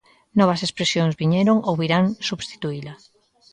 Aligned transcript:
Novas 0.39 0.61
expresións 0.67 1.17
viñeron 1.21 1.57
ou 1.67 1.73
virán 1.81 2.05
substituíla. 2.29 2.93